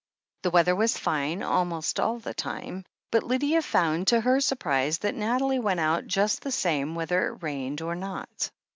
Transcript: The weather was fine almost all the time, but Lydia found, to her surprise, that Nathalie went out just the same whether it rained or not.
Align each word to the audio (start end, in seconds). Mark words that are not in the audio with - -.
The 0.41 0.49
weather 0.49 0.75
was 0.75 0.97
fine 0.97 1.43
almost 1.43 1.99
all 1.99 2.17
the 2.17 2.33
time, 2.33 2.85
but 3.11 3.21
Lydia 3.21 3.61
found, 3.61 4.07
to 4.07 4.19
her 4.21 4.39
surprise, 4.41 4.97
that 4.97 5.13
Nathalie 5.13 5.59
went 5.59 5.79
out 5.79 6.07
just 6.07 6.41
the 6.41 6.51
same 6.51 6.95
whether 6.95 7.27
it 7.27 7.43
rained 7.43 7.81
or 7.83 7.93
not. 7.93 8.49